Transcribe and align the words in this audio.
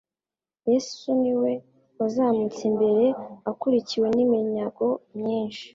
Yesu 0.69 1.07
ni 1.21 1.33
we 1.41 1.51
wazamutse 1.99 2.61
imbere 2.71 3.05
akurikiwe 3.51 4.07
n'iminyago 4.15 4.87
myinshi, 5.19 5.65